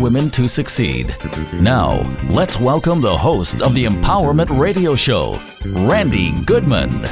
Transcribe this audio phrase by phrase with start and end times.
[0.00, 1.14] Women to Succeed.
[1.54, 7.04] Now, let's welcome the host of the Empowerment Radio Show, Randi Goodman.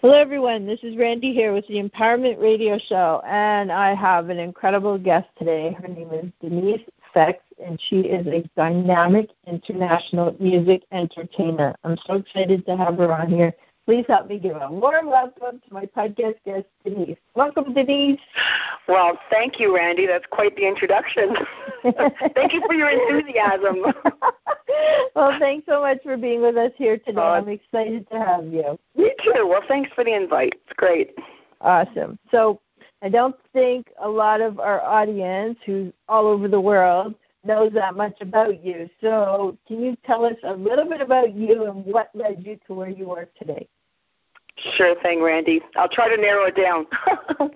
[0.00, 0.64] Hello, everyone.
[0.64, 5.28] This is Randi here with the Empowerment Radio Show, and I have an incredible guest
[5.38, 5.76] today.
[5.80, 6.80] Her name is Denise
[7.14, 11.74] Fex, and she is a dynamic international music entertainer.
[11.84, 13.54] I'm so excited to have her on here.
[13.88, 17.16] Please help me give a warm welcome to my podcast guest, Denise.
[17.34, 18.20] Welcome, Denise.
[18.86, 20.04] Well, thank you, Randi.
[20.04, 21.34] That's quite the introduction.
[22.34, 23.76] thank you for your enthusiasm.
[25.16, 27.18] well, thanks so much for being with us here today.
[27.18, 28.78] Uh, I'm excited to have you.
[28.94, 29.46] Me too.
[29.48, 30.60] Well, thanks for the invite.
[30.66, 31.14] It's great.
[31.62, 32.18] Awesome.
[32.30, 32.60] So,
[33.00, 37.96] I don't think a lot of our audience, who's all over the world, knows that
[37.96, 38.90] much about you.
[39.00, 42.74] So, can you tell us a little bit about you and what led you to
[42.74, 43.66] where you are today?
[44.74, 45.60] Sure thing, Randi.
[45.76, 46.86] I'll try to narrow it down.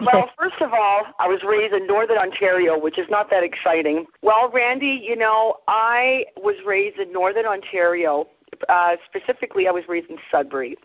[0.00, 4.06] well, first of all, I was raised in Northern Ontario, which is not that exciting.
[4.22, 8.26] Well, Randi, you know, I was raised in Northern Ontario
[8.68, 10.76] uh, specifically, I was raised in Sudbury,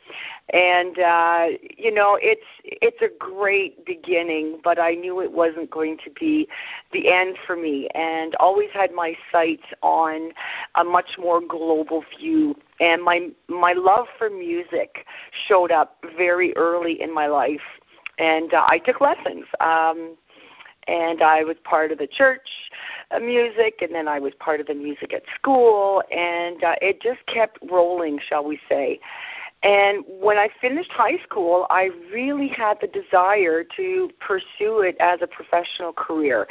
[0.53, 1.47] and uh,
[1.77, 6.47] you know, it's it's a great beginning, but I knew it wasn't going to be
[6.91, 10.31] the end for me, and always had my sights on
[10.75, 12.55] a much more global view.
[12.79, 15.05] And my my love for music
[15.47, 17.61] showed up very early in my life,
[18.17, 19.45] and uh, I took lessons.
[19.59, 20.17] Um,
[20.87, 22.49] and I was part of the church
[23.11, 27.01] uh, music, and then I was part of the music at school, and uh, it
[27.01, 28.99] just kept rolling, shall we say.
[29.63, 35.19] And when I finished high school, I really had the desire to pursue it as
[35.21, 36.47] a professional career.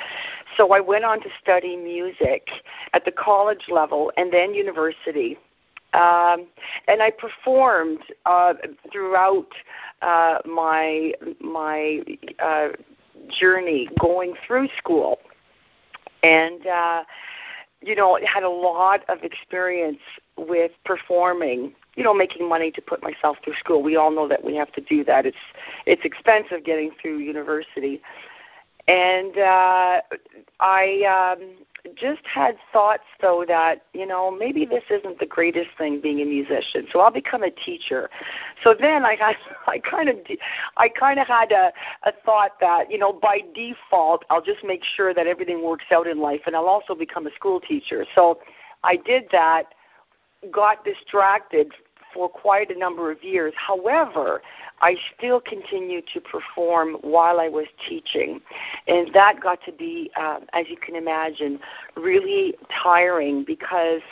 [0.57, 2.49] So I went on to study music
[2.95, 5.39] at the college level and then university.
[5.95, 6.49] Um,
[6.89, 8.55] and I performed uh,
[8.93, 9.49] throughout
[10.03, 12.03] uh, my my
[12.43, 12.69] uh,
[13.29, 15.19] journey going through school,
[16.23, 17.05] and uh,
[17.83, 20.01] you know had a lot of experience
[20.37, 21.75] with performing.
[21.97, 23.83] You know, making money to put myself through school.
[23.83, 25.25] We all know that we have to do that.
[25.25, 25.37] It's
[25.87, 28.03] it's expensive getting through university,
[28.87, 30.03] and uh,
[30.61, 36.01] I um, just had thoughts though that you know maybe this isn't the greatest thing
[36.01, 38.11] being a musician so i'll become a teacher
[38.65, 39.17] so then i
[39.67, 40.17] i kind of
[40.77, 41.73] i kind of had a
[42.05, 46.07] a thought that you know by default i'll just make sure that everything works out
[46.07, 48.39] in life and i'll also become a school teacher so
[48.83, 49.67] i did that
[50.51, 51.73] got distracted
[52.17, 53.53] for quite a number of years.
[53.57, 54.41] However,
[54.81, 58.41] I still continued to perform while I was teaching.
[58.87, 61.59] And that got to be, uh, as you can imagine,
[61.97, 64.03] really tiring because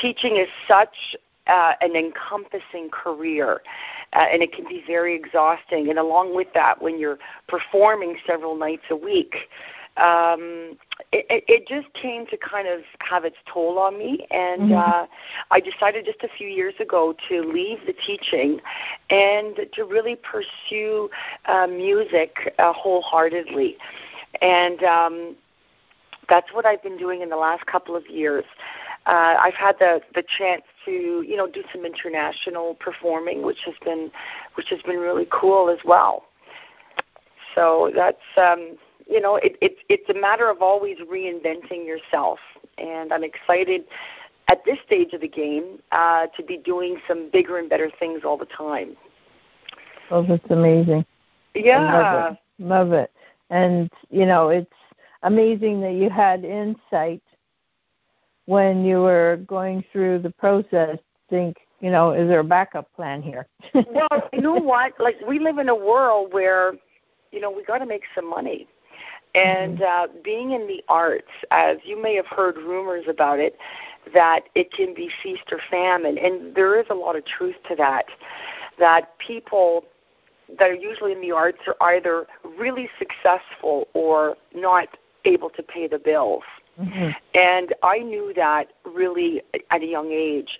[0.00, 3.62] teaching is such uh, an encompassing career,
[4.12, 5.88] uh, and it can be very exhausting.
[5.88, 9.34] And along with that, when you're performing several nights a week,
[9.98, 10.78] um,
[11.12, 14.74] it, it just came to kind of have its toll on me, and mm-hmm.
[14.74, 15.06] uh,
[15.50, 18.60] I decided just a few years ago to leave the teaching
[19.10, 21.08] and to really pursue
[21.46, 23.76] uh, music uh, wholeheartedly,
[24.42, 25.36] and um,
[26.28, 28.44] that's what I've been doing in the last couple of years.
[29.06, 30.90] Uh, I've had the the chance to
[31.26, 34.10] you know do some international performing, which has been
[34.54, 36.24] which has been really cool as well.
[37.54, 38.76] So that's um,
[39.08, 42.38] you know, it, it, it's a matter of always reinventing yourself.
[42.76, 43.84] And I'm excited
[44.48, 48.22] at this stage of the game uh, to be doing some bigger and better things
[48.24, 48.96] all the time.
[50.10, 51.04] Oh, that's amazing.
[51.54, 51.80] Yeah.
[51.92, 52.62] Love it.
[52.62, 53.12] Love it.
[53.50, 54.70] And, you know, it's
[55.22, 57.22] amazing that you had insight
[58.46, 60.98] when you were going through the process.
[61.30, 63.46] Think, you know, is there a backup plan here?
[63.74, 64.94] well, you know what?
[64.98, 66.72] Like, we live in a world where,
[67.32, 68.66] you know, we got to make some money.
[69.34, 70.18] And mm-hmm.
[70.18, 73.56] uh, being in the arts, as you may have heard rumors about it,
[74.14, 77.76] that it can be feast or famine, and there is a lot of truth to
[77.76, 78.06] that.
[78.78, 79.84] That people
[80.58, 82.26] that are usually in the arts are either
[82.58, 84.88] really successful or not
[85.24, 86.44] able to pay the bills.
[86.80, 87.10] Mm-hmm.
[87.34, 90.58] And I knew that really at a young age.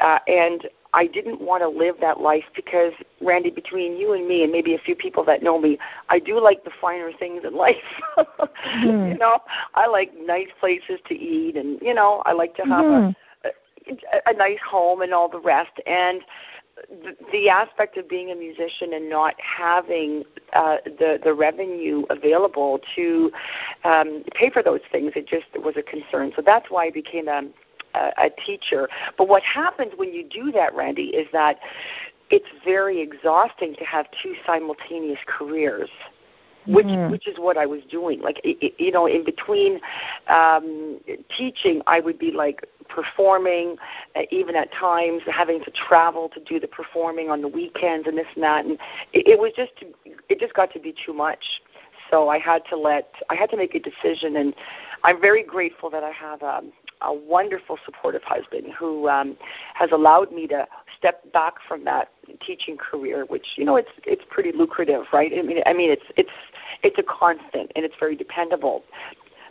[0.00, 4.42] Uh, and I didn't want to live that life because, Randi, between you and me,
[4.42, 5.78] and maybe a few people that know me,
[6.08, 7.76] I do like the finer things in life.
[8.18, 9.12] mm-hmm.
[9.12, 9.38] You know,
[9.74, 13.46] I like nice places to eat, and you know, I like to have mm-hmm.
[13.46, 15.72] a, a, a nice home and all the rest.
[15.86, 16.22] And
[16.88, 22.80] the, the aspect of being a musician and not having uh, the the revenue available
[22.96, 23.30] to
[23.84, 26.32] um, pay for those things, it just was a concern.
[26.34, 27.42] So that's why I became a
[27.94, 28.88] a, a teacher.
[29.16, 31.58] But what happens when you do that, Randi, is that
[32.30, 35.90] it's very exhausting to have two simultaneous careers
[36.66, 37.10] which mm-hmm.
[37.10, 38.20] which is what I was doing.
[38.20, 39.80] Like you know, in between
[40.28, 41.00] um,
[41.36, 43.76] teaching, I would be like performing,
[44.16, 48.18] uh, even at times having to travel to do the performing on the weekends and
[48.18, 48.74] this and that, and
[49.12, 49.72] it, it was just
[50.28, 51.44] it just got to be too much.
[52.10, 54.54] So I had to let I had to make a decision, and
[55.02, 56.62] I'm very grateful that I have a,
[57.02, 59.36] a wonderful, supportive husband who um,
[59.74, 60.66] has allowed me to
[60.96, 62.10] step back from that
[62.40, 65.32] teaching career, which you know it's it's pretty lucrative, right?
[65.36, 66.30] I mean, I mean it's it's
[66.82, 68.84] it's a constant and it's very dependable.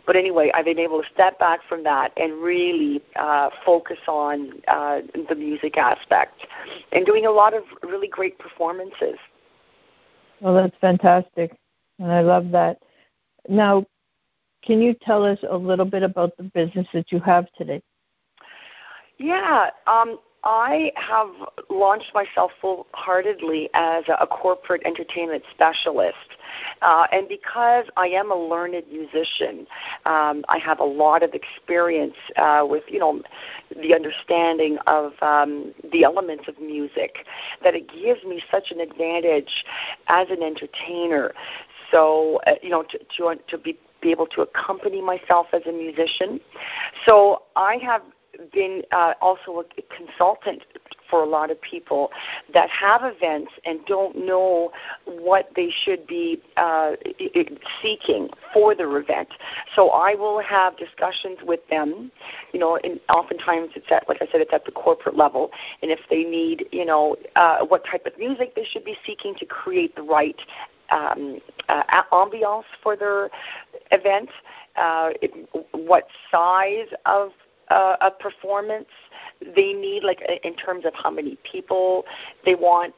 [0.06, 4.52] But anyway, I've been able to step back from that and really uh, focus on
[4.66, 6.46] uh, the music aspect
[6.92, 9.18] and doing a lot of really great performances.
[10.40, 11.56] Well, that's fantastic,
[11.98, 12.78] and I love that.
[13.48, 13.86] Now,
[14.62, 17.82] can you tell us a little bit about the business that you have today?
[19.18, 21.28] Yeah, um, I have
[21.68, 26.16] launched myself full heartedly as a, corporate entertainment specialist.
[26.80, 29.66] Uh, and because I am a learned musician,
[30.06, 33.20] um, I have a lot of experience uh, with, you know,
[33.82, 37.26] the understanding of um, the elements of music
[37.62, 39.64] that it gives me such an advantage
[40.08, 41.34] as an entertainer.
[41.90, 45.72] So, uh, you know, to, to, to be be able to accompany myself as a
[45.72, 46.40] musician.
[47.06, 48.02] So I have
[48.52, 50.62] been uh, also a consultant
[51.10, 52.10] for a lot of people
[52.54, 54.70] that have events and don't know
[55.04, 56.92] what they should be uh,
[57.82, 59.28] seeking for their event.
[59.74, 62.12] So I will have discussions with them.
[62.52, 65.50] You know, and oftentimes it's at, like I said, it's at the corporate level,
[65.82, 69.34] and if they need, you know, uh, what type of music they should be seeking
[69.36, 70.40] to create the right
[70.90, 71.38] um,
[71.68, 73.30] uh, ambiance for their
[73.90, 74.30] event,
[74.76, 77.30] uh, it, what size of
[77.68, 78.88] uh, a performance
[79.40, 82.04] they need, like in terms of how many people
[82.44, 82.94] they want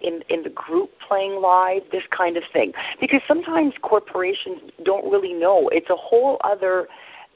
[0.00, 2.72] in in the group playing live, this kind of thing.
[3.00, 5.68] Because sometimes corporations don't really know.
[5.68, 6.88] It's a whole other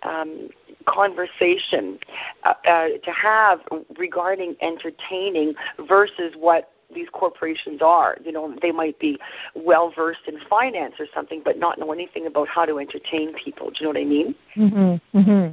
[0.03, 0.51] um,
[0.87, 1.99] conversation
[2.45, 3.61] uh, uh, to have
[3.99, 5.55] regarding entertaining
[5.89, 8.17] versus what these corporations are.
[8.25, 9.19] You know, they might be
[9.55, 13.71] well versed in finance or something, but not know anything about how to entertain people.
[13.71, 14.35] Do you know what I mean?
[14.57, 15.53] Mm-hmm.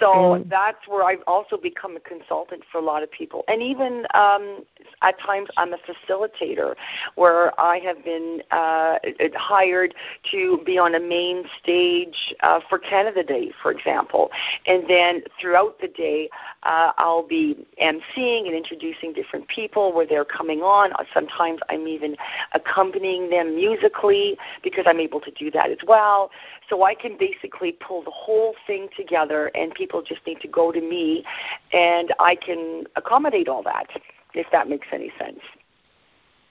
[0.00, 3.44] So that's where I've also become a consultant for a lot of people.
[3.48, 4.64] And even um,
[5.02, 6.74] at times I'm a facilitator
[7.14, 8.98] where I have been uh,
[9.34, 9.94] hired
[10.32, 14.30] to be on a main stage uh, for Canada Day, for example.
[14.66, 16.28] And then throughout the day,
[16.64, 20.92] uh, I'll be emceeing and introducing different people where they're coming on.
[21.14, 22.16] Sometimes I'm even
[22.54, 26.30] accompanying them musically because I'm able to do that as well.
[26.68, 30.72] So I can basically pull the whole thing together and people just need to go
[30.72, 31.24] to me
[31.72, 33.86] and I can accommodate all that,
[34.34, 35.40] if that makes any sense.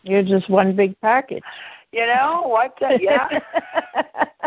[0.03, 1.43] You're just one big package.
[1.95, 2.77] You know what?
[2.99, 3.39] Yeah.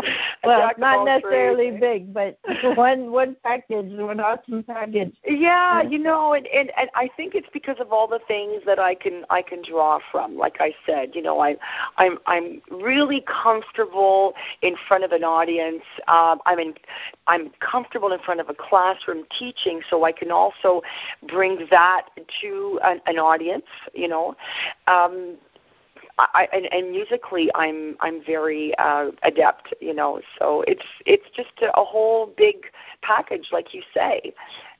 [0.43, 2.37] well, not necessarily big, but
[2.75, 5.15] one one package, one awesome package.
[5.25, 8.79] Yeah, you know, and, and and I think it's because of all the things that
[8.79, 10.37] I can I can draw from.
[10.37, 11.57] Like I said, you know, I
[11.97, 15.83] I'm I'm really comfortable in front of an audience.
[16.07, 16.73] Um, I'm in
[17.27, 20.81] I'm comfortable in front of a classroom teaching, so I can also
[21.27, 22.07] bring that
[22.41, 23.65] to an, an audience.
[23.93, 24.35] You know.
[24.87, 25.37] Um,
[26.33, 30.21] I, and, and musically, I'm I'm very uh, adept, you know.
[30.37, 32.65] So it's it's just a, a whole big
[33.01, 34.33] package, like you say.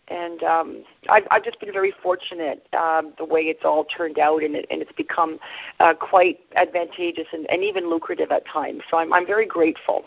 [0.10, 4.42] And um, I've, I've just been very fortunate um, the way it's all turned out,
[4.44, 5.40] and, it, and it's become
[5.80, 8.82] uh, quite advantageous and, and even lucrative at times.
[8.90, 10.06] So I'm I'm very grateful.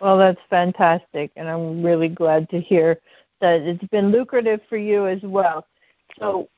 [0.00, 2.98] Well, that's fantastic, and I'm really glad to hear
[3.40, 5.66] that it's been lucrative for you as well.
[6.18, 6.48] So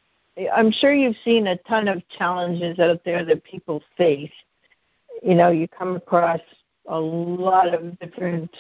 [0.53, 4.33] I'm sure you've seen a ton of challenges out there that people face.
[5.23, 6.41] You know, you come across
[6.87, 8.51] a lot of different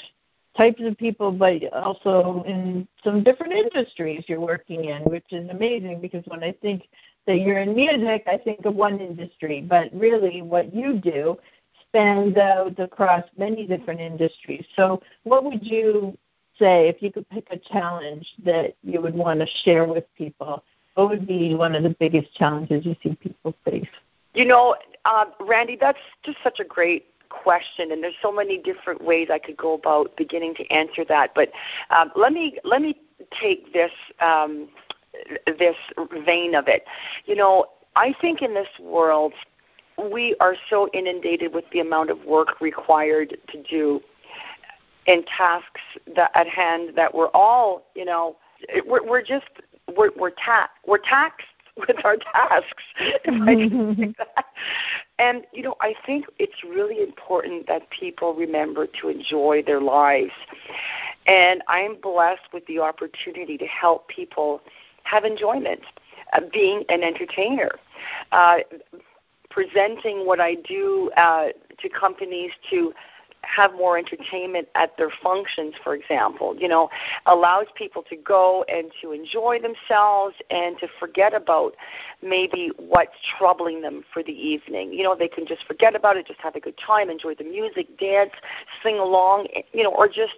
[0.56, 6.00] types of people, but also in some different industries you're working in, which is amazing
[6.00, 6.88] because when I think
[7.26, 11.38] that you're in music, I think of one industry, but really what you do
[11.88, 14.64] spans out across many different industries.
[14.76, 16.16] So, what would you
[16.58, 20.62] say if you could pick a challenge that you would want to share with people
[20.94, 23.86] what would be one of the biggest challenges you see people face?
[24.34, 29.02] You know, uh, Randi, that's just such a great question, and there's so many different
[29.02, 31.34] ways I could go about beginning to answer that.
[31.34, 31.50] But
[31.90, 33.00] um, let me let me
[33.40, 34.68] take this um,
[35.46, 35.76] this
[36.24, 36.84] vein of it.
[37.24, 39.32] You know, I think in this world
[40.10, 44.00] we are so inundated with the amount of work required to do
[45.06, 45.80] and tasks
[46.14, 48.36] that at hand that we're all, you know,
[48.86, 49.46] we're, we're just
[49.96, 51.46] we're we're, ta- we're taxed
[51.76, 52.82] with our tasks.
[55.18, 60.32] and you know, I think it's really important that people remember to enjoy their lives.
[61.26, 64.60] And I'm blessed with the opportunity to help people
[65.04, 65.80] have enjoyment,
[66.32, 67.70] uh, being an entertainer.
[68.32, 68.58] Uh,
[69.52, 72.92] presenting what I do uh, to companies to
[73.42, 76.88] have more entertainment at their functions, for example, you know,
[77.26, 81.74] allows people to go and to enjoy themselves and to forget about
[82.22, 84.92] maybe what's troubling them for the evening.
[84.92, 87.44] You know, they can just forget about it, just have a good time, enjoy the
[87.44, 88.32] music, dance,
[88.82, 90.34] sing along, you know, or just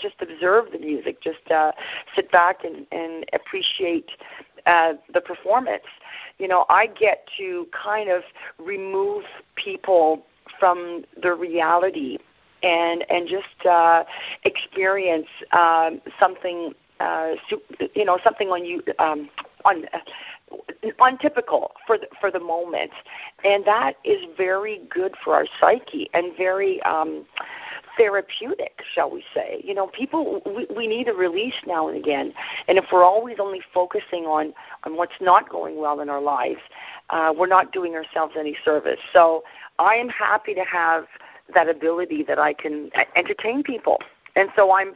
[0.00, 1.70] just observe the music, just uh,
[2.16, 4.10] sit back and, and appreciate
[4.66, 5.84] uh, the performance.
[6.38, 8.22] You know, I get to kind of
[8.58, 9.22] remove
[9.54, 10.24] people
[10.58, 12.18] from the reality
[12.62, 14.04] and and just uh,
[14.44, 17.34] experience um, something uh,
[17.94, 19.28] you know something on you um,
[19.64, 19.98] on uh,
[21.00, 22.90] untypical for the, for the moment,
[23.44, 27.24] and that is very good for our psyche and very um,
[27.96, 29.60] therapeutic, shall we say?
[29.64, 32.32] You know, people we, we need a release now and again,
[32.66, 36.60] and if we're always only focusing on on what's not going well in our lives,
[37.10, 39.00] uh, we're not doing ourselves any service.
[39.12, 39.44] So
[39.78, 41.04] I am happy to have
[41.54, 43.98] that ability that I can entertain people.
[44.36, 44.94] And so I'm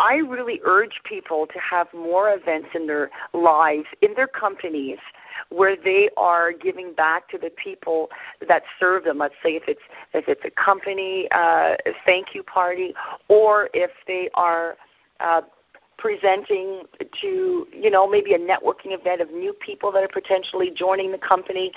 [0.00, 4.96] I really urge people to have more events in their lives, in their companies,
[5.50, 8.08] where they are giving back to the people
[8.48, 9.18] that serve them.
[9.18, 9.82] Let's say if it's
[10.14, 11.74] if it's a company uh,
[12.06, 12.94] thank you party,
[13.28, 14.78] or if they are
[15.20, 15.42] uh,
[15.98, 16.84] presenting
[17.20, 21.18] to you know maybe a networking event of new people that are potentially joining the
[21.18, 21.72] company.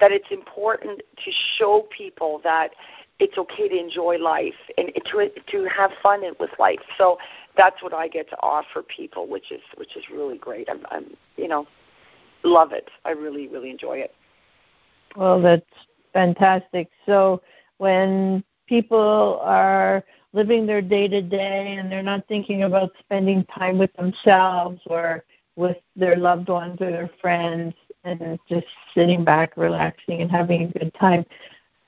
[0.00, 2.72] That it's important to show people that
[3.20, 6.80] it's okay to enjoy life and to to have fun with life.
[6.96, 7.18] So
[7.56, 10.68] that's what I get to offer people, which is which is really great.
[10.70, 11.66] I'm, I'm you know
[12.44, 12.88] love it.
[13.04, 14.14] I really really enjoy it.
[15.16, 15.66] Well, that's
[16.12, 16.88] fantastic.
[17.06, 17.42] So
[17.78, 23.78] when people are living their day to day and they're not thinking about spending time
[23.78, 25.24] with themselves or
[25.56, 30.78] with their loved ones or their friends and just sitting back, relaxing, and having a
[30.78, 31.24] good time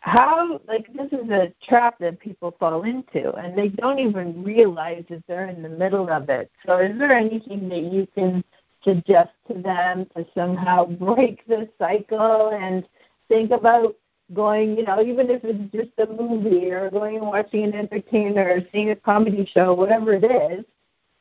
[0.01, 5.05] how like this is a trap that people fall into and they don't even realize
[5.11, 8.43] that they're in the middle of it so is there anything that you can
[8.83, 12.89] suggest to them to somehow break the cycle and
[13.29, 13.95] think about
[14.33, 18.49] going you know even if it's just a movie or going and watching an entertainer
[18.49, 20.65] or seeing a comedy show whatever it is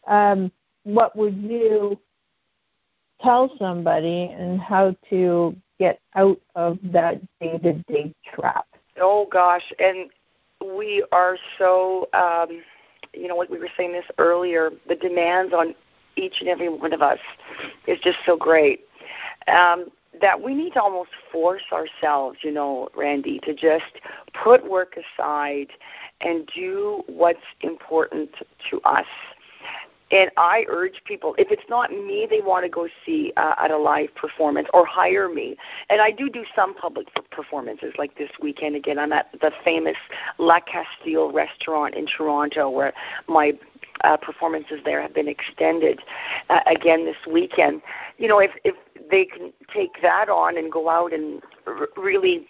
[0.08, 0.50] um,
[0.84, 2.00] what would you
[3.22, 8.68] tell somebody and how to get out of that day to day trap.
[9.02, 10.10] Oh gosh, and
[10.76, 12.62] we are so um,
[13.14, 14.72] you know what we were saying this earlier.
[14.88, 15.76] The demands on
[16.16, 17.20] each and every one of us
[17.88, 18.82] is just so great.
[19.48, 19.88] Um,
[20.22, 24.02] that we need to almost force ourselves, you know, Randi, to just
[24.44, 25.68] put work aside
[26.22, 28.30] and do what's important
[28.70, 29.06] to us
[30.12, 33.72] and I urge people, if it's not me they want to go see uh, at
[33.72, 35.56] a live performance or hire me,
[35.90, 38.76] and I do do some public performances like this weekend.
[38.76, 39.98] Again, I'm at the famous
[40.38, 42.94] La Castile restaurant in Toronto where
[43.28, 43.54] my
[44.04, 46.00] uh, performances there have been extended
[46.50, 47.82] uh, again this weekend.
[48.18, 48.76] You know, if if
[49.10, 52.48] they can take that on and go out and r- really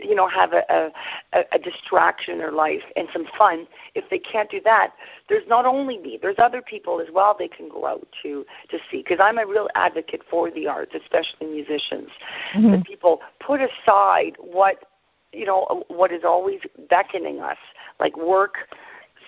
[0.00, 0.90] you know have a,
[1.32, 4.92] a a distraction in their life and some fun if they can't do that
[5.28, 8.78] there's not only me there's other people as well they can go out to to
[8.90, 12.08] see because i'm a real advocate for the arts especially musicians
[12.54, 12.72] mm-hmm.
[12.72, 14.84] that people put aside what
[15.32, 17.58] you know what is always beckoning us
[18.00, 18.54] like work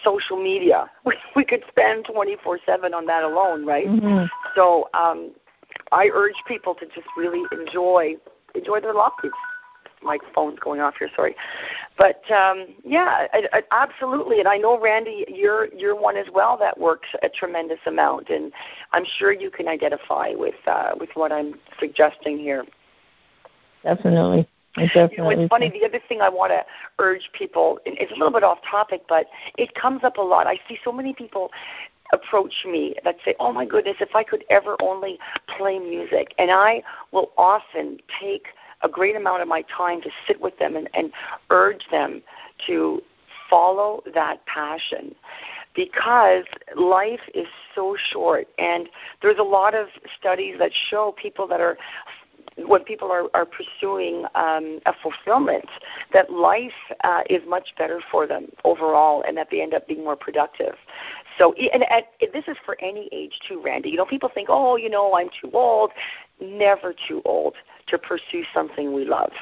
[0.03, 4.25] social media we, we could spend 24/7 on that alone right mm-hmm.
[4.55, 5.33] so um
[5.93, 8.15] i urge people to just really enjoy
[8.55, 9.13] enjoy their lives
[10.05, 11.09] my phone's going off here.
[11.15, 11.35] Sorry,
[11.99, 14.41] but um, yeah, I, I, absolutely.
[14.41, 18.53] And I know Randi, you're you're one as well that works a tremendous amount, and
[18.93, 22.65] I'm sure you can identify with uh, with what I'm suggesting here.
[23.83, 24.49] Definitely.
[24.77, 25.17] Definitely.
[25.17, 25.71] You know, it's funny.
[25.71, 26.65] The other thing I want to
[26.99, 30.49] urge people, it's a little bit off topic, but it comes up a lot.
[30.49, 31.53] I see so many people
[32.13, 35.19] approach me that say, "Oh my goodness, if I could ever only
[35.57, 36.83] play music," and I
[37.13, 38.49] will often take
[38.85, 41.11] a great amount of my time to sit with them and, and
[41.51, 42.23] urge them
[42.67, 43.03] to
[43.51, 45.15] follow that passion
[45.75, 46.45] because
[46.77, 48.89] life is so short and
[49.23, 49.89] there's a lot of
[50.19, 51.77] studies that show people that are
[52.57, 55.67] when people are, are pursuing um, a fulfillment,
[56.13, 56.73] that life
[57.03, 60.75] uh, is much better for them overall, and that they end up being more productive.
[61.37, 63.91] So, and, and this is for any age too, Randi.
[63.91, 65.91] You know, people think, oh, you know, I'm too old.
[66.41, 67.55] Never too old
[67.87, 69.33] to pursue something we love,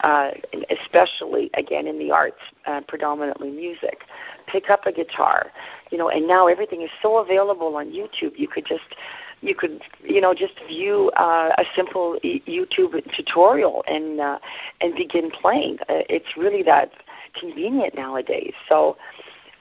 [0.00, 0.30] uh,
[0.70, 4.04] especially again in the arts, uh, predominantly music.
[4.46, 5.52] Pick up a guitar,
[5.90, 8.32] you know, and now everything is so available on YouTube.
[8.36, 8.96] You could just
[9.40, 14.38] you could you know just view uh, a simple YouTube tutorial and uh,
[14.80, 15.78] and begin playing.
[15.82, 16.90] Uh, it's really that
[17.38, 18.54] convenient nowadays.
[18.68, 18.96] So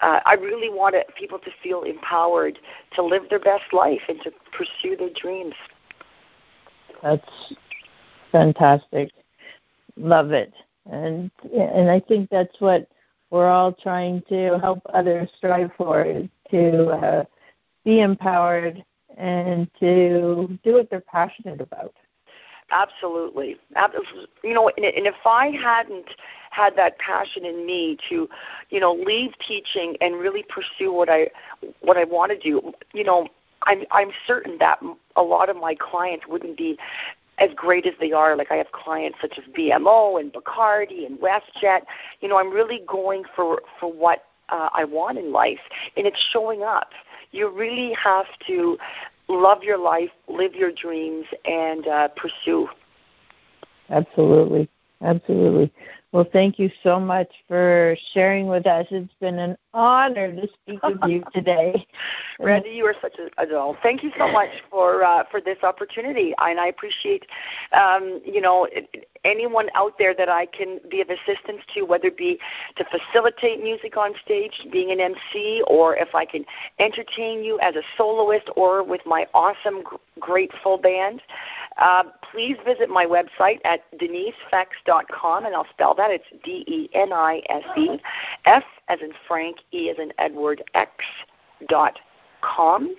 [0.01, 2.59] uh, I really want people to feel empowered
[2.95, 5.53] to live their best life and to pursue their dreams.
[7.01, 7.53] That's
[8.31, 9.11] fantastic.
[9.97, 10.53] Love it.
[10.91, 12.87] And and I think that's what
[13.29, 17.23] we're all trying to help others strive for is to uh,
[17.85, 18.83] be empowered
[19.17, 21.93] and to do what they're passionate about.
[22.71, 23.57] Absolutely.
[24.43, 26.07] You know, and if I hadn't
[26.51, 28.29] had that passion in me to,
[28.69, 31.29] you know, leave teaching and really pursue what I
[31.81, 33.27] what I want to do, you know,
[33.63, 34.79] I'm I'm certain that
[35.15, 36.77] a lot of my clients wouldn't be
[37.37, 38.35] as great as they are.
[38.35, 41.81] Like I have clients such as BMO and Bacardi and WestJet.
[42.21, 45.59] You know, I'm really going for for what uh, I want in life,
[45.97, 46.91] and it's showing up.
[47.31, 48.77] You really have to
[49.27, 52.67] love your life, live your dreams, and uh, pursue.
[53.89, 54.69] Absolutely,
[55.03, 55.71] absolutely.
[56.11, 58.85] Well, thank you so much for sharing with us.
[58.91, 61.87] It's been an honor to speak with you today.
[62.37, 63.77] Randi, you are such a, doll.
[63.81, 67.25] Thank you so much for uh, for this opportunity, and I appreciate,
[67.71, 68.67] um, you know,
[69.23, 72.39] anyone out there that I can be of assistance to, whether it be
[72.75, 76.43] to facilitate music on stage, being an MC, or if I can
[76.79, 79.83] entertain you as a soloist or with my awesome,
[80.19, 81.21] great full band.
[81.77, 86.11] Uh, please visit my website at denisefex.com, and I'll spell that.
[86.11, 87.99] It's D E N I S E,
[88.45, 90.91] F as in Frank, E as in Edward, X
[91.67, 91.99] dot
[92.41, 92.93] com,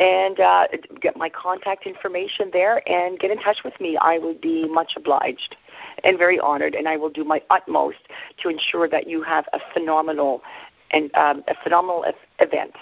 [0.00, 0.66] and uh,
[1.00, 3.96] get my contact information there and get in touch with me.
[3.96, 5.56] I would be much obliged
[6.02, 7.98] and very honored, and I will do my utmost
[8.42, 10.42] to ensure that you have a phenomenal
[10.90, 12.04] and um, a phenomenal
[12.38, 12.72] event.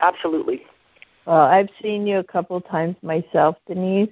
[0.00, 0.64] Absolutely.
[1.26, 4.08] Well, I've seen you a couple times myself, Denise.